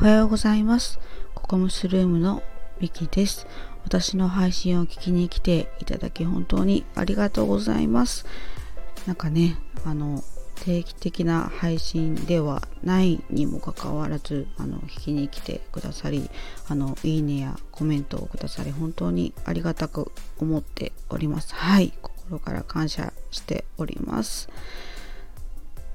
[0.00, 1.00] おはようございます。
[1.34, 2.40] ココムスルームの
[2.80, 3.48] ミキです。
[3.82, 8.24] 私の配信を聞きに来ていただき本当にありがとうございます。
[9.08, 10.22] なんかね、あの、
[10.54, 16.30] 定期的な配信ではないにもかかわらず、あの、聞きに来てくださり、
[16.68, 21.52] あの、いいねやコメントをくださり、本当にありがたく思っております。
[21.56, 24.48] はい、心から感謝しております。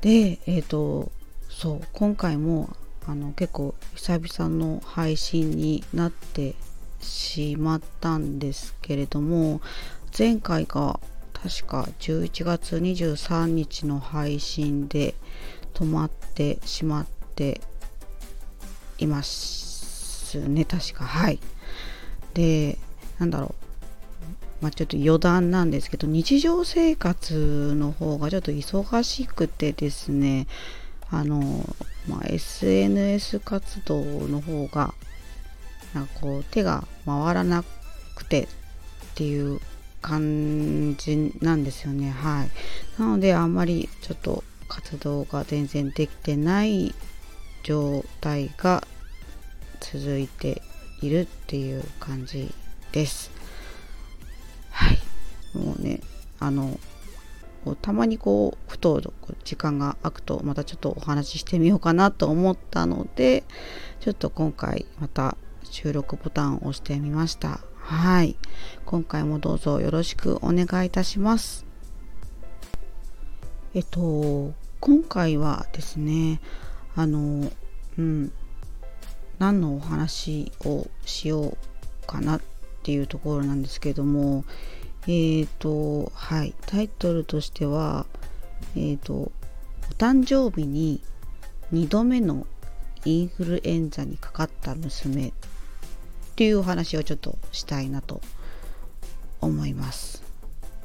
[0.02, 1.10] で、えっ、と、
[1.48, 2.76] そう、今回も
[3.08, 6.56] あの結構久々の配信になって
[7.02, 9.62] しまったんですけれども
[10.18, 11.00] 前回が
[11.34, 15.16] 確か11月23日の配信で
[15.74, 17.60] 止まってしまって
[19.00, 21.04] いますね確か。
[21.04, 21.40] はい。
[22.34, 22.78] で
[23.20, 23.64] なんだろう。
[24.62, 30.48] まあ、ちょっと余談なんですけど日常生活の方がちょっと忙しくてですね
[31.13, 31.41] あの、
[32.09, 34.94] まあ、SNS 活動の方が
[35.94, 37.64] なんかこう手が回らな
[38.16, 38.47] くてっ
[39.16, 39.59] ていう
[40.02, 42.09] 感じなんですよね。
[42.09, 42.50] はい。
[43.00, 46.95] なのであんまりちょっと活動が全然できてない
[47.64, 48.83] 状態が
[49.80, 50.64] 続いて
[51.02, 52.52] いるっていう感じ
[52.92, 53.30] です。
[54.72, 54.98] はい。
[55.53, 56.02] もうね
[56.39, 56.80] あの
[57.81, 59.02] たまにこうふと
[59.44, 63.44] 時間が空くとまたちょっとお話ししてみようかなと思ったので
[64.00, 67.61] ちょっと今回また収録ボタンを押してみました。
[67.78, 68.38] はい。
[68.86, 71.66] 今回もどうぞよろしくお願いいたします。
[73.73, 76.42] えっと今回はですね
[76.95, 77.52] あの
[77.98, 78.31] うん
[79.39, 81.58] 何のお話をしよ
[82.03, 82.42] うかなっ
[82.83, 84.45] ていうところなんですけども
[85.06, 88.06] えーと、はい、タイトルとしては、
[88.76, 89.32] えーと、お
[89.98, 91.02] 誕生日に
[91.73, 92.48] 2度目の
[93.06, 95.32] インフルエンザにかかった娘っ
[96.36, 98.22] ていうお話をちょっとしたいなと
[99.42, 100.23] 思います。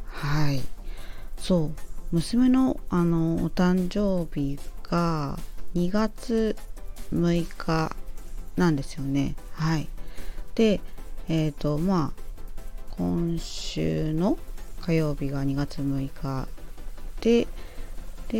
[0.06, 0.60] はい。
[1.38, 1.70] そう、
[2.10, 5.38] 娘のあのお誕生日が
[5.74, 6.56] 2月
[7.12, 7.94] 6日
[8.56, 9.36] なんですよね。
[9.52, 9.88] はい。
[10.56, 10.80] で、
[11.28, 12.27] えっ、ー、と、まあ、
[12.98, 14.36] 今週の
[14.80, 16.48] 火曜日が2月6日
[17.20, 17.46] で、
[18.26, 18.38] で、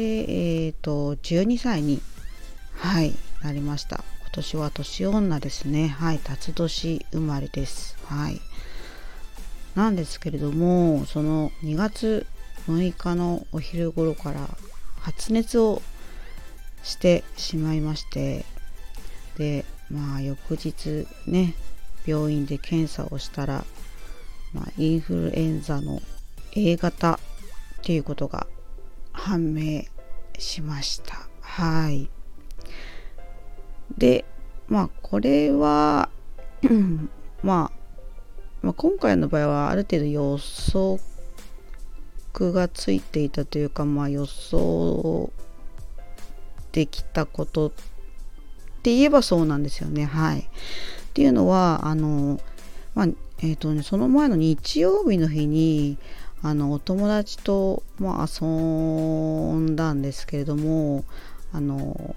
[0.66, 2.02] えっ、ー、と、12歳に、
[2.74, 3.14] はい、
[3.44, 4.02] なりました。
[4.22, 5.86] 今年は年女ですね。
[5.86, 7.96] はい、辰年生まれです。
[8.06, 8.40] はい。
[9.76, 12.26] なんですけれども、その2月
[12.66, 14.48] 6日のお昼頃から
[14.98, 15.82] 発熱を
[16.82, 18.44] してしまいまして、
[19.36, 21.54] で、まあ、翌日ね、
[22.04, 23.64] 病院で検査をしたら、
[24.52, 26.00] まあ、インフルエンザの
[26.52, 27.18] A 型っ
[27.82, 28.46] ていうことが
[29.12, 29.82] 判明
[30.38, 31.28] しました。
[31.40, 32.08] はい。
[33.96, 34.24] で、
[34.68, 36.08] まあこれは、
[37.42, 37.78] まあ、
[38.62, 40.98] まあ、今回の場合はある程度予測
[42.52, 45.30] がついていたというか、まあ予想
[46.72, 47.70] できたことっ
[48.82, 50.04] て言えばそうなんですよね。
[50.04, 50.40] はい。
[50.40, 50.44] っ
[51.14, 52.40] ていうのは、あの、
[52.94, 53.08] まあ、
[53.40, 55.96] えーとね、その前の日曜日の日に
[56.42, 61.04] あのお友達と、まあ、遊んだんですけれども
[61.52, 62.14] あの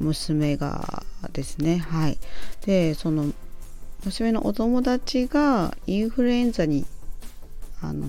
[0.00, 2.18] 娘がですねはい。
[2.66, 3.32] でその
[4.04, 6.86] 娘のお友達がインフルエンザに
[7.80, 8.08] あの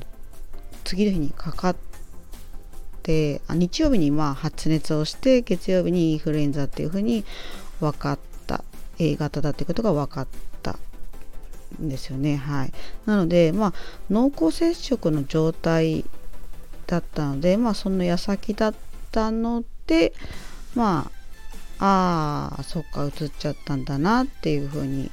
[0.84, 1.76] 次の日にかかっ
[3.04, 7.26] てあ日曜日にまあ発熱をして月曜日にインフルエンザっていうふうに
[7.80, 8.64] 分かった。
[9.00, 10.28] A 型だっていうことが分かっ
[11.78, 12.38] たですよね。
[12.38, 12.74] はい。
[13.06, 13.74] なので、まあ、
[14.10, 16.06] 濃厚接触の状態
[16.88, 18.76] だったので、まあ、その矢先だっ
[19.12, 20.14] たので、
[20.76, 21.10] ま
[21.80, 25.12] あ、ああ、そっか、移っちゃったんだなっていうふうに、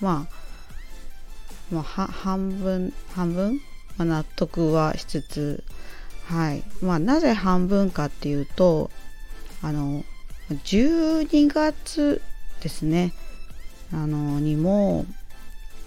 [0.00, 3.60] まあ、まあ、半分、半分、
[3.96, 5.64] まあ、納得はしつつ、
[6.26, 6.62] はい。
[6.80, 8.90] まあ、なぜ半分かっていうと、
[9.62, 10.04] あの、
[10.50, 12.22] 12月
[12.60, 13.12] ですね、
[13.92, 15.06] あの、にも、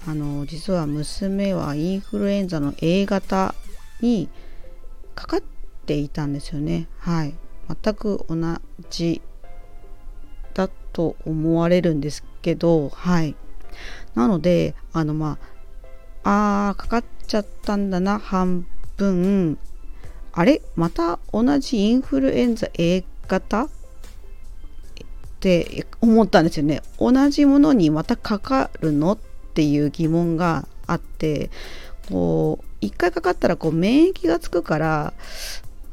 [0.06, 3.56] あの実は娘はインフルエンザの A 型
[4.02, 4.28] に
[5.16, 5.42] かかっ
[5.86, 6.88] ていたんですよね。
[7.00, 7.34] はい。
[7.84, 8.36] 全く同
[8.90, 9.22] じ
[10.54, 13.36] だと思われるんですけど、はい。
[14.14, 15.38] なので、あのま
[16.24, 18.68] あ、あ、かかっちゃったんだな、半
[18.98, 19.58] 分。
[20.34, 20.62] あれ？
[20.76, 23.64] また同じインフルエンザ A 型？
[23.64, 23.70] っ
[25.40, 26.82] て思ったんですよね。
[27.00, 29.14] 同じものにまたかかるの？
[29.14, 31.50] ってていう疑問があって
[32.10, 35.14] こう1回かかったらこう免疫がつくから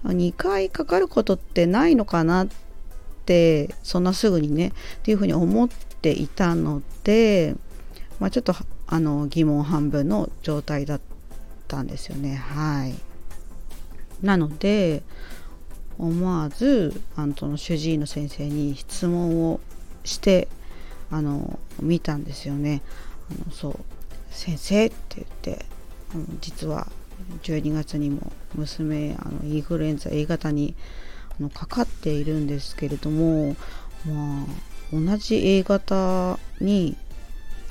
[0.05, 2.49] 2回かかることってないのかなっ
[3.21, 4.73] ってそんなすぐにねっ
[5.03, 7.55] ていうふうに思っていたので、
[8.19, 8.55] まあ、ちょっと
[8.89, 11.01] あの疑問半分の状態だっ
[11.69, 12.35] たんですよね。
[12.35, 12.95] はい。
[14.21, 15.03] なので
[15.97, 19.61] 思わずあのその主治医の先生に質問を
[20.03, 20.49] して
[21.11, 22.83] あの見たんですよね。
[23.31, 23.77] あのそう
[24.31, 25.65] 先生って言って
[26.41, 26.91] 実は
[27.43, 30.75] 12月にも娘あのインフルエンザ A 型に
[31.39, 33.57] あのかかっているんですけれども
[34.07, 34.47] まあ
[34.93, 36.97] 同じ A 型に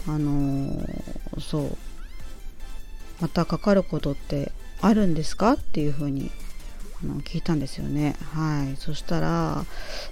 [0.07, 0.81] あの
[1.39, 1.77] そう
[3.19, 4.51] またかかることって
[4.81, 6.31] あるんですかっていうふうに
[7.03, 8.15] あの聞いたんですよね。
[8.33, 8.77] はい。
[8.77, 9.65] そしたら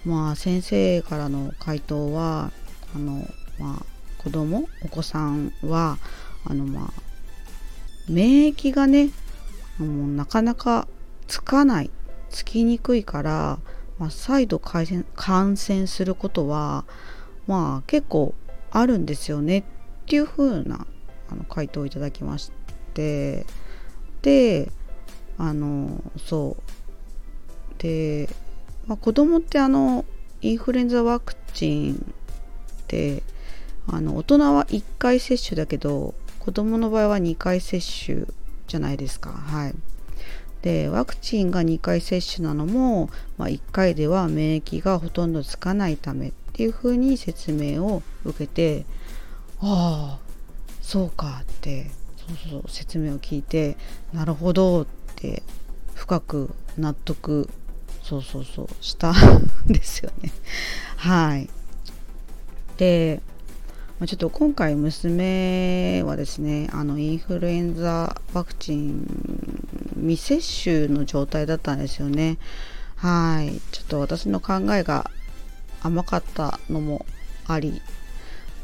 [0.05, 2.51] まあ先生からの回答は
[2.95, 3.25] あの
[3.59, 3.96] まあ
[4.27, 5.97] 子供お子さんは
[6.43, 6.93] あのまあ
[8.09, 9.09] 免疫がね
[9.77, 10.85] もうなかなか
[11.27, 11.89] つかない
[12.29, 13.59] つきにくいから、
[13.97, 16.83] まあ、再度感染感染することは
[17.47, 18.35] まあ結構
[18.69, 19.63] あるんですよねっ
[20.07, 20.85] ていう風な
[21.29, 22.51] あの回答をいただきまし
[22.93, 23.45] て
[24.23, 24.69] で
[25.37, 26.63] あのそう。
[27.77, 28.27] で、
[28.87, 30.03] まあ、子供ってあの
[30.41, 31.97] インフルエンザワクチンっ
[32.87, 33.23] て
[33.87, 38.25] あの大人は1回接種だけど子供の場合は2回接種
[38.67, 39.31] じゃないですか。
[39.31, 39.75] はい。
[40.61, 48.85] でワクチンが2回接種なのも、まあ、1回では免疫がほとんどつかないためっていうふうに説明を受けて
[49.61, 50.19] ああ
[50.81, 53.77] そうかってそうそう説明を聞いて
[54.13, 55.43] なるほどって
[55.93, 57.49] 深く納得
[58.03, 59.13] そうそうそうしたん
[59.67, 60.31] ですよね。
[60.95, 61.49] はい
[62.77, 63.21] で
[64.05, 69.07] ちょっと今回娘はですねあのインフルエンザワクチン
[69.95, 72.37] 未接種の状態だったんですよね。
[72.95, 73.59] はい。
[73.71, 75.09] ちょっと私の考えが
[75.81, 77.07] 甘かったのも
[77.47, 77.81] あり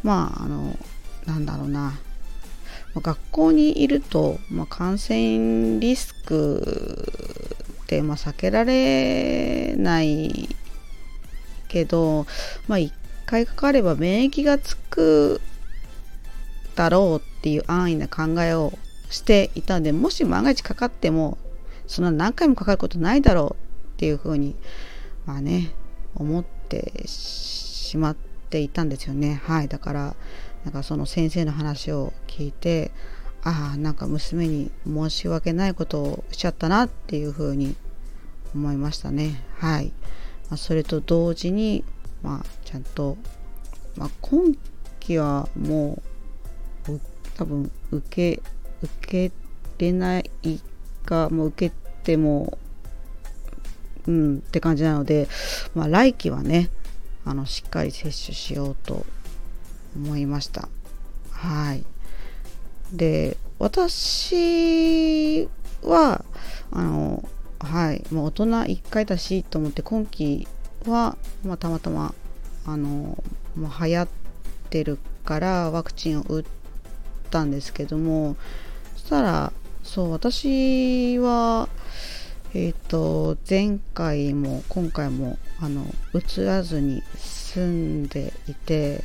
[0.03, 0.77] まああの
[1.25, 1.99] なんだろうな。
[2.95, 7.07] 学校にいると、まあ、感染リスク
[7.83, 10.47] って、まあ、避けられない
[11.67, 12.27] けど、
[12.67, 12.79] まあ、
[13.25, 15.41] 1回かかれば免疫がつく
[16.75, 18.73] だろうっていう安易な考えを
[19.09, 21.37] していたのでもし万が一かかっても
[21.87, 24.55] そんな何回もかかることないだろうっていうふうに
[25.25, 25.71] まあね
[26.15, 28.15] 思ってしまっ
[28.49, 29.41] ていたんですよね。
[29.45, 30.15] はいだから
[30.63, 32.91] なんかその先生の話を聞いて
[33.43, 37.75] ああなんか娘に申し訳ないことをしちゃったなっていうふうに
[38.55, 39.41] 思いましたね。
[39.59, 39.87] はい、
[40.49, 41.83] まあ、それと同時に
[42.23, 43.17] まあ、ちゃんと、
[43.95, 44.55] まあ、今
[44.99, 46.01] 期はも
[46.87, 46.99] う
[47.35, 48.41] 多分受け
[48.81, 49.31] 受け
[49.77, 50.29] れない
[51.05, 52.57] かもう受けても
[54.07, 55.27] うんって感じなので、
[55.75, 56.69] まあ、来期はね
[57.25, 59.05] あのしっかり接種しようと
[59.95, 60.67] 思いました。
[61.31, 61.85] はい。
[62.91, 65.47] で私
[65.83, 66.25] は
[66.71, 67.23] あの
[67.59, 70.47] はいもう大人1回だしと思って今期
[70.87, 72.13] は、まあ、たまたま
[72.65, 72.87] あの
[73.55, 74.07] もう流行っ
[74.69, 76.45] てるからワクチンを打っ
[77.29, 78.35] たんですけども
[78.95, 79.53] そしたら
[79.83, 81.69] そう私は
[82.53, 89.03] えっ、ー、と前回も今回もあの移らずに住んでいて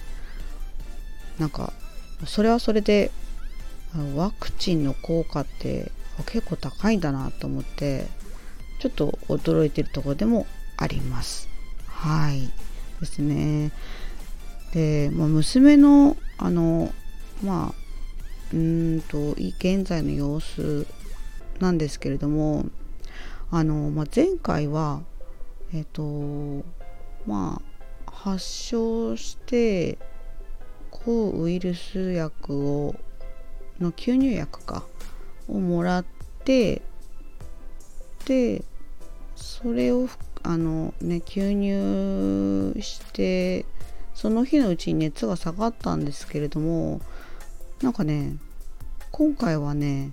[1.38, 1.72] なんか
[2.26, 3.10] それはそれで
[4.14, 5.90] ワクチンの効果って
[6.26, 8.06] 結構高いんだなと思って
[8.80, 11.47] ちょっと驚いてるところでもあります。
[11.98, 12.48] はい
[13.00, 13.72] ですね。
[14.72, 16.92] で、まあ、娘のあの
[17.42, 20.86] まあうんと現在の様子
[21.58, 22.66] なんですけれども
[23.50, 25.00] あの、まあ、前回は
[25.74, 26.64] えっ、と
[27.26, 27.60] ま
[28.06, 29.98] あ発症して
[30.90, 32.94] 抗ウイルス薬を
[33.80, 34.84] の吸入薬か
[35.48, 36.04] をもらっ
[36.44, 36.80] て
[38.24, 38.62] で
[39.34, 40.06] それを
[40.42, 43.64] あのね吸入して
[44.14, 47.00] その日のうちに熱が下がったんですけれども
[47.82, 48.36] なんかね
[49.12, 50.12] 今回はね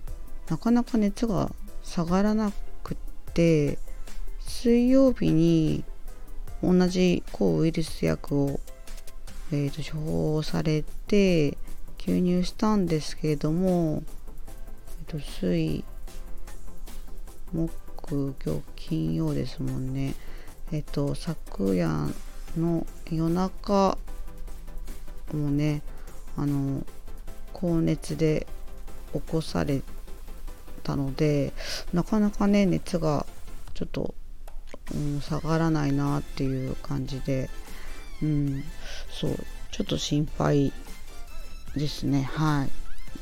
[0.50, 1.52] なかなか熱が
[1.84, 2.52] 下がらな
[2.84, 2.98] くっ
[3.34, 3.80] て
[4.40, 5.84] 水曜日に
[6.62, 8.60] 同じ抗ウイルス薬を、
[9.52, 11.58] えーと、処方されて
[11.98, 14.04] 吸入したんですけれども、
[15.08, 15.84] えーと水
[17.54, 20.14] 木今日金曜ですもんね。
[20.72, 21.90] えっと昨夜
[22.58, 23.98] の夜中
[25.34, 25.82] もね
[26.38, 26.86] あの
[27.54, 28.46] 高熱で
[29.14, 29.82] 起こされ
[30.84, 31.54] たので
[31.94, 33.26] なかなかね熱が
[33.74, 34.14] ちょっと
[34.94, 37.50] うん、下がらないなっていう感じで、
[38.22, 38.64] うん、
[39.10, 39.36] そう
[39.72, 40.72] ちょっと心配
[41.76, 42.24] ですね。
[42.24, 42.70] はい。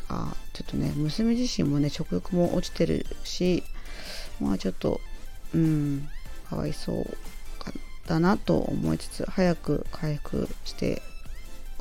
[0.10, 3.64] あちょっとね娘自身もね食欲も落ちてるし
[4.44, 5.02] まあちょっと
[5.54, 6.08] うん
[6.50, 7.18] かわいそう
[8.08, 11.02] だなと思いつつ早く回復して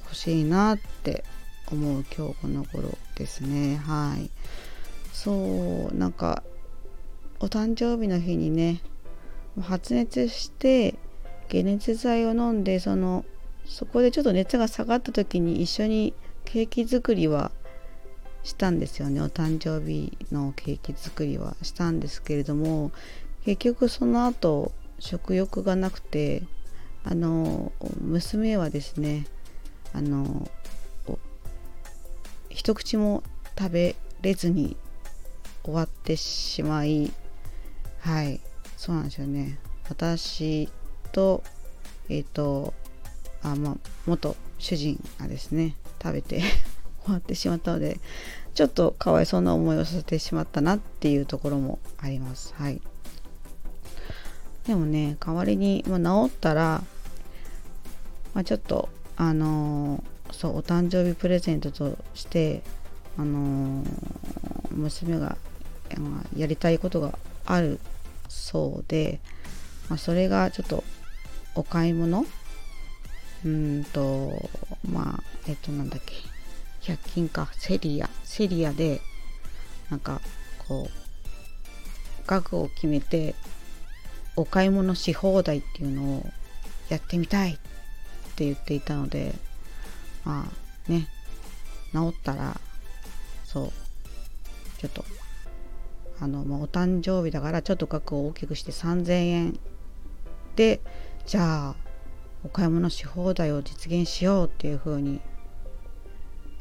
[0.05, 1.25] ほしいなって
[1.71, 3.77] 思う今日この頃ですね。
[3.77, 4.31] はい。
[5.13, 6.43] そうなんか
[7.41, 8.81] お誕生日の日にね
[9.61, 10.95] 発熱して
[11.51, 13.25] 解熱剤を飲んでその
[13.67, 16.15] そこでちょっと熱が下がった時に一緒に
[16.45, 17.53] ケーキ作りは
[18.45, 19.21] したんですよね。
[19.21, 22.91] お誕生日のケーキ作りはしたんですけれども
[23.45, 26.43] 結局その後食欲がなくて
[27.05, 29.27] あの娘はですね
[29.93, 30.49] あの
[32.49, 33.23] 一口も
[33.59, 34.77] 食べれずに
[35.65, 37.13] 終わってしまい
[38.01, 38.41] はい
[38.77, 39.59] そうなんですよね。
[39.89, 40.69] 私
[41.13, 41.43] と
[42.09, 42.75] えっ、ー、と
[43.43, 46.43] あま元主人がですね食べて
[47.05, 48.01] 終わってしまったので
[48.55, 52.55] ちょっとかわいそうな思いをさせてしまったなっていうところもあります。
[52.57, 52.81] はい。
[54.67, 56.85] でもね代わりに、まあ、治ったら、
[58.35, 62.63] まあ、ちょっとあのー、そうお誕生日プレゼントとして
[63.19, 63.87] あのー、
[64.71, 65.37] 娘が
[66.37, 67.81] やりたいことがある
[68.29, 69.21] そうで、
[69.89, 70.85] まあ、それがちょっと
[71.55, 72.25] お買い物？
[73.45, 74.49] うんと
[74.89, 76.15] まあえっとなんだっけ？
[76.83, 77.49] 100均か。
[77.53, 78.09] セリア。
[78.25, 79.01] セリアで
[79.91, 80.21] なんか
[80.67, 83.35] こう額を決めて
[84.37, 86.27] お買い物し放題っていうのを
[86.89, 87.55] やってみたいっ
[88.37, 89.35] て言っていたので
[90.25, 90.47] ま
[90.89, 91.09] あね
[91.93, 92.59] 治ったら
[93.45, 93.73] そう
[94.79, 95.05] ちょっと
[96.21, 99.59] あの、まあ、お誕生日だからちょっと額を大きくして3000円
[100.57, 100.81] で
[101.27, 101.75] じゃあ
[102.45, 105.21] お買い物し放題を実現しようっていう風に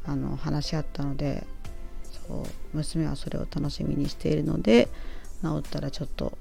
[0.05, 1.45] あの話し合ったので
[2.27, 2.43] そう
[2.73, 4.87] 娘はそれを楽しみにしているので
[5.41, 6.37] 治ったらちょっと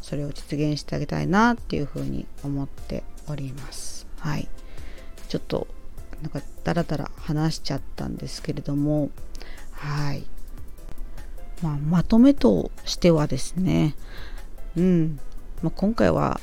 [0.00, 4.06] それを実現してあげたいなっていうふうに思っております。
[4.18, 4.48] はい。
[5.28, 5.66] ちょっと
[6.22, 9.10] なんかダラダラ話しちゃったんですけれども
[9.72, 10.24] はい、
[11.62, 13.96] まあ、まとめとしてはですね
[14.76, 15.18] うん、
[15.62, 16.40] まあ、今回は、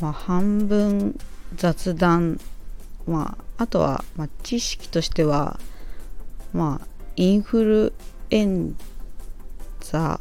[0.00, 1.18] まあ、半分
[1.54, 2.40] 雑談
[3.06, 5.58] まあ、あとは、まあ、知識としては、
[6.52, 6.86] まあ、
[7.16, 7.92] インフル
[8.30, 8.76] エン
[9.80, 10.20] ザ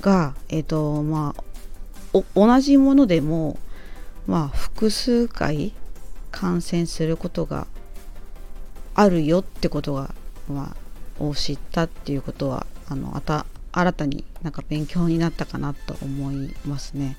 [0.00, 3.58] が、えっ、ー、と、まあ、同じものでも、
[4.26, 5.72] まあ、複数回
[6.30, 7.66] 感染することが
[8.94, 10.14] あるよってことが、
[10.48, 10.74] ま
[11.20, 17.16] あ、を知ったっていうことは、あの、あた、新たになんか勉強になったかなと思いますね。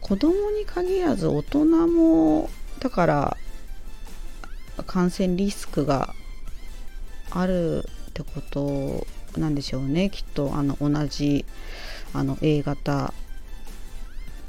[0.00, 2.50] 子供に限らず大人も
[2.84, 3.36] だから
[4.86, 6.14] 感染リスクが
[7.30, 7.78] ある
[8.10, 9.06] ってこと
[9.40, 10.10] なんでしょうね。
[10.10, 11.46] きっとあの同じ
[12.12, 13.14] あの A 型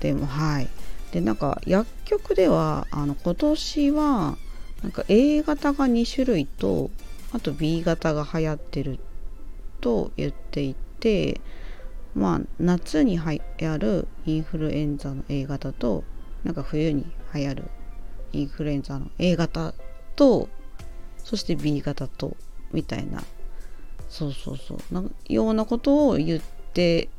[0.02, 0.68] でもはい。
[1.14, 4.38] でなんか薬局ではあの今年は
[4.84, 6.90] なんか A 型が2種類と
[7.32, 9.00] あと B 型が流行ってる
[9.80, 11.40] と言っていて
[12.14, 16.04] まあ夏に流行るインフルエンザの A 型と
[16.44, 17.64] なんか冬に流行る
[18.40, 19.74] インフルエンザの A 型
[20.16, 20.50] と
[21.24, 22.36] そして B 型と
[22.72, 23.24] みたいな。
[24.10, 24.94] そうそうそう。
[24.94, 26.42] なようなことを言っ
[26.74, 27.10] て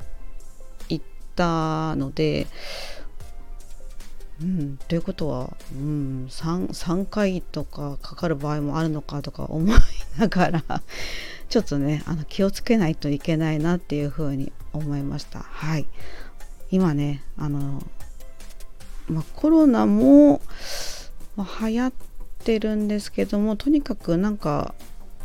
[0.89, 1.03] いっ
[1.35, 2.47] たので
[4.43, 9.77] うん、ということは、うん、3, 3回とかかかる場合もあるのかとか思い
[10.19, 10.63] ながら
[11.49, 15.41] ちょっとねあの気をつけないといけないなっていうふうに思いました。
[15.41, 15.87] はい。
[16.71, 17.83] 今ねあの、
[19.09, 20.43] まあ、コロナも、
[21.37, 21.93] まあ、流行っ
[22.45, 24.75] てるんですけどもとにかくなんか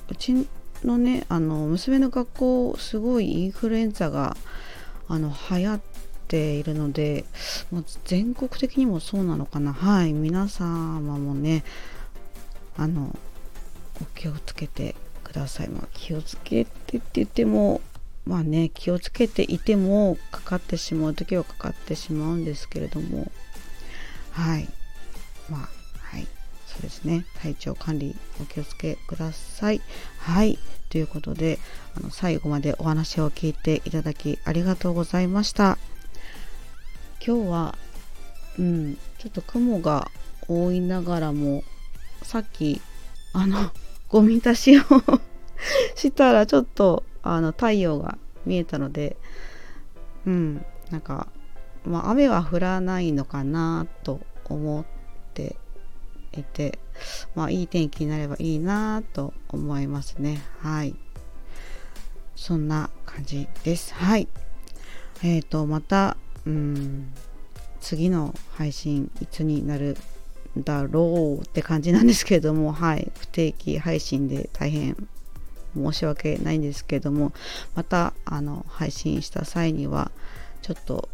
[0.10, 0.48] うち
[0.84, 4.36] のねあの娘の学校すごいインフルエンザが
[5.08, 5.82] あの流行っ
[6.28, 7.26] ているので、
[7.72, 9.74] まあ、全国的にもそうなのかな。
[9.74, 11.64] はい皆様もね
[12.78, 13.16] あの
[14.02, 17.82] お気をつけてください、まあ、気をつけてって言っても
[18.26, 23.32] まあね気をつけていてもかかってしまう時はかかってしまうんですけれども。
[24.32, 24.68] はい。
[25.50, 25.81] まあはい
[26.72, 27.26] そうですね。
[27.42, 29.82] 体調管理お気をつけください。
[30.20, 30.58] はい。
[30.90, 31.60] ということで
[31.96, 35.78] あの最後までお話を聞いていただきありがとうございました。
[37.26, 37.76] 今日は
[38.58, 40.10] うんちょっと雲が
[40.48, 41.64] 多いながらも
[42.24, 42.82] さっき
[43.34, 43.72] あの
[44.10, 44.84] ゴミ出しを
[45.96, 49.18] したらちょっとあの太陽が見えたので
[50.26, 51.28] うんなんか、
[51.86, 54.86] まあ、雨は降らないのかなと思っ
[55.34, 55.56] て
[56.38, 56.80] いて
[57.36, 60.42] まあいい天気になればいいなと思いますね。
[60.60, 60.96] はい。
[62.36, 63.94] そんな感じです。
[63.94, 64.28] はい。
[65.24, 67.14] えっ、ー、とまたうん
[67.80, 69.98] 次の配信いつになる
[70.58, 73.12] だろうって感じなんですけれどもはい。
[73.20, 74.96] 不定期配信で大変
[75.76, 77.32] 申し訳ないんですけども
[77.76, 80.12] またあの配信した際には
[80.62, 81.10] ちょっと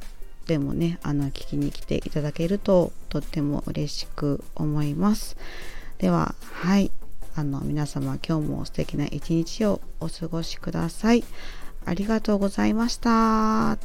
[0.47, 5.37] でもねあの聞きに来ていただけるととっても嬉しく思います。
[5.99, 6.91] でははい。
[7.35, 11.23] あの皆様今日も素敵な一日をお過ごしください。
[11.85, 13.77] ありがとうございました。